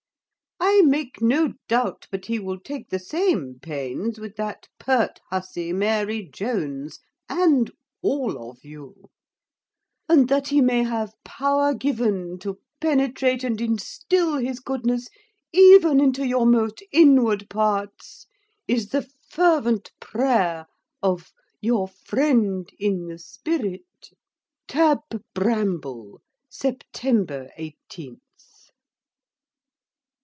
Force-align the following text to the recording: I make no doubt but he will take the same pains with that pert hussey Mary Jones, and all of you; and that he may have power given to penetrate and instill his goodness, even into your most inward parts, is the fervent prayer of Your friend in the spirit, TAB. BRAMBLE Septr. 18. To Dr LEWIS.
I 0.63 0.81
make 0.83 1.21
no 1.21 1.53
doubt 1.67 2.07
but 2.11 2.27
he 2.27 2.39
will 2.39 2.59
take 2.59 2.89
the 2.89 2.97
same 2.99 3.59
pains 3.61 4.19
with 4.19 4.35
that 4.37 4.67
pert 4.79 5.19
hussey 5.29 5.73
Mary 5.73 6.27
Jones, 6.27 6.99
and 7.27 7.71
all 8.01 8.49
of 8.49 8.63
you; 8.63 9.09
and 10.07 10.27
that 10.29 10.47
he 10.47 10.61
may 10.61 10.83
have 10.83 11.13
power 11.23 11.73
given 11.73 12.39
to 12.39 12.59
penetrate 12.79 13.43
and 13.43 13.59
instill 13.59 14.37
his 14.37 14.59
goodness, 14.59 15.07
even 15.51 15.99
into 15.99 16.25
your 16.25 16.45
most 16.45 16.83
inward 16.91 17.49
parts, 17.49 18.25
is 18.67 18.89
the 18.89 19.07
fervent 19.29 19.91
prayer 19.99 20.67
of 21.01 21.31
Your 21.59 21.87
friend 21.87 22.69
in 22.79 23.07
the 23.07 23.19
spirit, 23.19 23.85
TAB. 24.67 25.23
BRAMBLE 25.33 26.21
Septr. 26.49 27.49
18. 27.57 27.75
To 27.89 28.07
Dr 28.07 28.07
LEWIS. 28.09 28.17